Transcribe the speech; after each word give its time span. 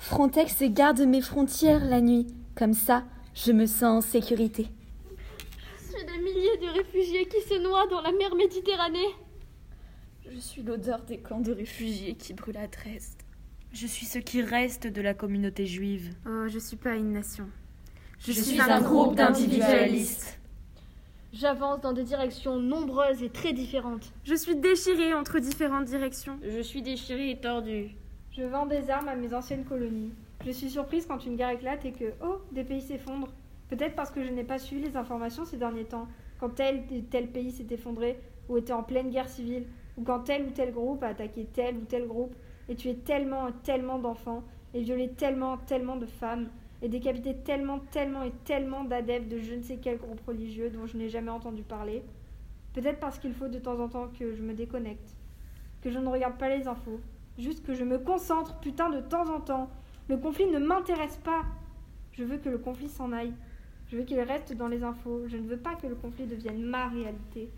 Frontex 0.00 0.62
garde 0.62 1.02
mes 1.02 1.20
frontières 1.20 1.84
la 1.84 2.00
nuit. 2.00 2.26
Comme 2.56 2.72
ça, 2.72 3.04
je 3.34 3.52
me 3.52 3.66
sens 3.66 3.82
en 3.82 4.00
sécurité. 4.00 4.66
Je 5.76 5.94
suis 5.94 6.06
des 6.06 6.18
milliers 6.18 6.56
de 6.56 6.78
réfugiés 6.78 7.26
qui 7.26 7.40
se 7.46 7.62
noient 7.62 7.86
dans 7.86 8.00
la 8.00 8.10
mer 8.12 8.34
Méditerranée. 8.34 9.14
Je 10.32 10.38
suis 10.40 10.62
l'odeur 10.62 11.02
des 11.02 11.18
camps 11.18 11.40
de 11.40 11.52
réfugiés 11.52 12.14
qui 12.14 12.32
brûlent 12.32 12.56
à 12.56 12.66
Dresde. 12.66 13.20
Je 13.74 13.86
suis 13.86 14.06
ce 14.06 14.18
qui 14.18 14.40
reste 14.40 14.86
de 14.86 15.02
la 15.02 15.12
communauté 15.12 15.66
juive. 15.66 16.14
Oh, 16.26 16.48
je 16.48 16.58
suis 16.58 16.76
pas 16.76 16.94
une 16.96 17.12
nation. 17.12 17.46
Je, 18.20 18.32
je 18.32 18.40
suis 18.40 18.60
un 18.60 18.80
groupe 18.80 19.14
d'individualistes. 19.14 20.40
J'avance 21.34 21.82
dans 21.82 21.92
des 21.92 22.04
directions 22.04 22.58
nombreuses 22.58 23.22
et 23.22 23.30
très 23.30 23.52
différentes. 23.52 24.12
Je 24.24 24.34
suis 24.34 24.56
déchirée 24.56 25.12
entre 25.12 25.38
différentes 25.40 25.84
directions. 25.84 26.40
Je 26.42 26.62
suis 26.62 26.82
déchirée 26.82 27.30
et 27.30 27.38
tordue. 27.38 27.94
Je 28.32 28.44
vends 28.44 28.66
des 28.66 28.90
armes 28.90 29.08
à 29.08 29.16
mes 29.16 29.34
anciennes 29.34 29.64
colonies. 29.64 30.12
Je 30.46 30.52
suis 30.52 30.70
surprise 30.70 31.04
quand 31.04 31.26
une 31.26 31.34
guerre 31.34 31.50
éclate 31.50 31.84
et 31.84 31.90
que, 31.90 32.12
oh, 32.22 32.38
des 32.52 32.62
pays 32.62 32.80
s'effondrent. 32.80 33.32
Peut-être 33.68 33.96
parce 33.96 34.12
que 34.12 34.22
je 34.22 34.30
n'ai 34.30 34.44
pas 34.44 34.60
suivi 34.60 34.84
les 34.84 34.96
informations 34.96 35.44
ces 35.44 35.56
derniers 35.56 35.84
temps, 35.84 36.06
quand 36.38 36.50
tel 36.50 36.84
et 36.92 37.02
tel 37.02 37.26
pays 37.26 37.50
s'est 37.50 37.66
effondré 37.70 38.20
ou 38.48 38.56
était 38.56 38.72
en 38.72 38.84
pleine 38.84 39.10
guerre 39.10 39.28
civile, 39.28 39.66
ou 39.96 40.04
quand 40.04 40.20
tel 40.20 40.46
ou 40.46 40.50
tel 40.50 40.72
groupe 40.72 41.02
a 41.02 41.08
attaqué 41.08 41.44
tel 41.52 41.76
ou 41.76 41.84
tel 41.86 42.06
groupe 42.06 42.34
et 42.68 42.76
tué 42.76 42.94
tellement 42.94 43.48
et 43.48 43.52
tellement 43.64 43.98
d'enfants, 43.98 44.44
et 44.74 44.82
violé 44.82 45.08
tellement, 45.08 45.58
tellement 45.58 45.96
de 45.96 46.06
femmes, 46.06 46.50
et 46.82 46.88
décapité 46.88 47.34
tellement, 47.34 47.80
tellement 47.90 48.22
et 48.22 48.32
tellement 48.44 48.84
d'adeptes 48.84 49.28
de 49.28 49.38
je 49.38 49.54
ne 49.54 49.62
sais 49.62 49.78
quel 49.78 49.98
groupe 49.98 50.20
religieux 50.24 50.70
dont 50.70 50.86
je 50.86 50.96
n'ai 50.96 51.08
jamais 51.08 51.32
entendu 51.32 51.64
parler. 51.64 52.04
Peut-être 52.74 53.00
parce 53.00 53.18
qu'il 53.18 53.34
faut 53.34 53.48
de 53.48 53.58
temps 53.58 53.80
en 53.80 53.88
temps 53.88 54.08
que 54.16 54.34
je 54.34 54.42
me 54.42 54.54
déconnecte, 54.54 55.16
que 55.82 55.90
je 55.90 55.98
ne 55.98 56.06
regarde 56.06 56.38
pas 56.38 56.48
les 56.48 56.68
infos, 56.68 57.00
juste 57.40 57.64
que 57.64 57.74
je 57.74 57.84
me 57.84 57.98
concentre, 57.98 58.58
putain, 58.60 58.90
de 58.90 59.00
temps 59.00 59.28
en 59.34 59.40
temps. 59.40 59.70
Le 60.08 60.16
conflit 60.16 60.46
ne 60.46 60.58
m'intéresse 60.58 61.18
pas. 61.18 61.44
Je 62.12 62.24
veux 62.24 62.38
que 62.38 62.48
le 62.48 62.58
conflit 62.58 62.88
s'en 62.88 63.12
aille. 63.12 63.32
Je 63.88 63.96
veux 63.96 64.04
qu'il 64.04 64.20
reste 64.20 64.52
dans 64.52 64.68
les 64.68 64.82
infos. 64.82 65.22
Je 65.26 65.36
ne 65.36 65.46
veux 65.48 65.56
pas 65.56 65.74
que 65.74 65.86
le 65.86 65.94
conflit 65.94 66.26
devienne 66.26 66.62
ma 66.62 66.88
réalité. 66.88 67.50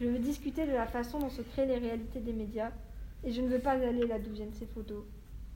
Je 0.00 0.06
veux 0.06 0.18
discuter 0.18 0.66
de 0.66 0.72
la 0.72 0.86
façon 0.86 1.18
dont 1.18 1.30
se 1.30 1.42
créent 1.42 1.66
les 1.66 1.78
réalités 1.78 2.20
des 2.20 2.32
médias. 2.32 2.72
Et 3.24 3.32
je 3.32 3.42
ne 3.42 3.48
veux 3.48 3.58
pas 3.58 3.72
aller 3.72 4.06
là 4.06 4.18
d'où 4.18 4.32
viennent 4.32 4.52
ces 4.52 4.66
photos. 4.66 5.04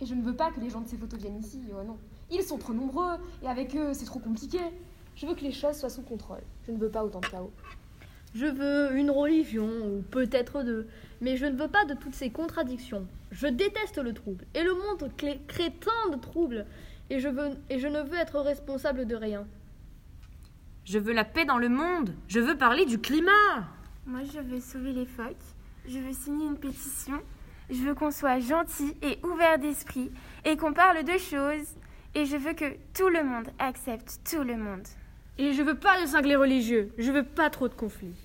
Et 0.01 0.07
je 0.07 0.15
ne 0.15 0.23
veux 0.23 0.35
pas 0.35 0.51
que 0.51 0.61
les 0.61 0.71
gens 0.71 0.81
de 0.81 0.89
ces 0.89 0.97
photos 0.97 1.19
viennent 1.19 1.39
ici, 1.39 1.63
oh 1.71 1.83
non. 1.85 1.97
Ils 2.31 2.43
sont 2.43 2.59
trop 2.59 2.73
nombreux, 2.73 3.15
et 3.43 3.47
avec 3.47 3.75
eux, 3.77 3.95
c'est 3.95 4.05
trop 4.05 4.19
compliqué. 4.19 4.59
Je 5.15 5.27
veux 5.27 5.35
que 5.35 5.43
les 5.43 5.53
choses 5.53 5.77
soient 5.77 5.89
sous 5.89 6.03
contrôle. 6.03 6.43
Je 6.67 6.73
ne 6.73 6.79
veux 6.79 6.91
pas 6.91 7.05
autant 7.05 7.21
de 7.21 7.27
chaos. 7.27 7.53
Je 8.35 8.47
veux 8.47 8.97
une 8.97 9.13
religion, 9.13 9.69
ou 9.87 10.03
peut-être 10.11 10.65
deux, 10.65 10.89
mais 11.21 11.37
je 11.37 11.47
ne 11.47 11.57
veux 11.57 11.69
pas 11.69 11.85
de 11.85 11.95
toutes 11.95 12.17
ces 12.17 12.31
contradictions. 12.31 13.07
Je 13.31 13.47
déteste 13.47 13.99
le 13.99 14.13
trouble, 14.13 14.45
et 14.55 14.65
le 14.65 14.75
monde 14.75 15.09
crée 15.17 15.73
tant 15.81 16.11
de 16.11 16.21
troubles, 16.21 16.67
et 17.11 17.21
je, 17.21 17.29
veux, 17.29 17.51
et 17.71 17.79
je 17.79 17.87
ne 17.87 18.01
veux 18.01 18.17
être 18.17 18.41
responsable 18.41 19.07
de 19.07 19.15
rien. 19.15 19.47
Je 20.85 20.99
veux 20.99 21.13
la 21.13 21.25
paix 21.25 21.45
dans 21.45 21.59
le 21.59 21.69
monde, 21.69 22.13
je 22.27 22.41
veux 22.41 22.59
parler 22.59 22.87
du 22.87 22.99
climat. 22.99 23.31
Moi, 24.05 24.23
je 24.25 24.41
veux 24.41 24.61
sauver 24.61 24.93
les 24.93 25.07
phoques, 25.07 25.37
je 25.87 26.01
veux 26.01 26.13
signer 26.13 26.47
une 26.47 26.59
pétition, 26.59 27.21
je 27.71 27.83
veux 27.83 27.95
qu'on 27.95 28.11
soit 28.11 28.41
gentil 28.41 28.95
et 29.03 29.21
ouvert 29.25 29.61
d'esprit, 29.61 30.11
et 30.45 30.57
qu'on 30.57 30.73
parle 30.73 31.05
de 31.05 31.19
choses, 31.19 31.69
et 32.17 32.25
je 32.25 32.37
veux 32.37 32.55
que 32.55 32.75
tout 32.95 33.09
le 33.09 33.23
monde 33.23 33.47
accepte 33.61 34.19
tout 34.29 34.43
le 34.43 34.57
monde. 34.57 34.87
Et 35.39 35.53
je 35.53 35.63
veux 35.63 35.77
pas 35.77 36.01
de 36.01 36.07
cinglés 36.07 36.37
religieux, 36.37 36.93
je 36.99 37.13
veux 37.13 37.25
pas 37.25 37.49
trop 37.49 37.69
de 37.69 37.75
conflits. 37.75 38.24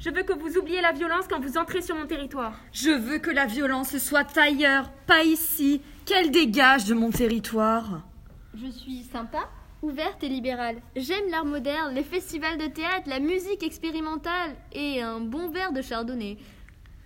Je 0.00 0.08
veux 0.08 0.22
que 0.22 0.32
vous 0.32 0.56
oubliez 0.56 0.80
la 0.80 0.92
violence 0.92 1.26
quand 1.28 1.40
vous 1.40 1.58
entrez 1.58 1.82
sur 1.82 1.94
mon 1.94 2.06
territoire. 2.06 2.58
Je 2.72 2.88
veux 2.88 3.18
que 3.18 3.30
la 3.30 3.44
violence 3.44 3.98
soit 3.98 4.38
ailleurs, 4.38 4.90
pas 5.06 5.24
ici, 5.24 5.82
qu'elle 6.06 6.30
dégage 6.30 6.86
de 6.86 6.94
mon 6.94 7.10
territoire. 7.10 8.08
Je 8.54 8.66
suis 8.70 9.02
sympa, 9.02 9.50
ouverte 9.82 10.24
et 10.24 10.30
libérale. 10.30 10.76
J'aime 10.96 11.28
l'art 11.30 11.44
moderne, 11.44 11.94
les 11.94 12.02
festivals 12.02 12.56
de 12.56 12.64
théâtre, 12.68 13.10
la 13.10 13.20
musique 13.20 13.62
expérimentale 13.62 14.56
et 14.72 15.02
un 15.02 15.20
bon 15.20 15.50
verre 15.50 15.72
de 15.72 15.82
chardonnay. 15.82 16.38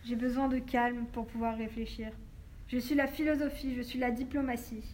J'ai 0.04 0.14
besoin 0.14 0.46
de 0.46 0.58
calme 0.58 1.06
pour 1.12 1.26
pouvoir 1.26 1.56
réfléchir. 1.56 2.12
Je 2.68 2.78
suis 2.78 2.94
la 2.94 3.08
philosophie, 3.08 3.74
je 3.74 3.82
suis 3.82 3.98
la 3.98 4.12
diplomatie. 4.12 4.84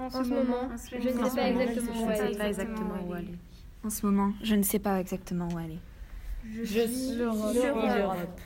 En 0.00 0.10
ce, 0.10 0.28
moment, 0.28 0.68
je 0.90 0.96
ne 0.96 1.12
sais 1.12 1.36
pas 1.36 1.46
exactement 1.46 2.96
où 3.06 3.12
aller. 3.12 3.34
En 3.84 3.90
ce 3.90 4.04
moment, 4.04 4.32
je 4.42 4.56
ne 4.56 4.62
sais 4.64 4.80
pas 4.80 4.98
exactement 4.98 5.46
où 5.54 5.58
aller. 5.58 5.78
Je, 6.44 6.86
suis 6.86 7.16
l'Europe. 7.16 8.40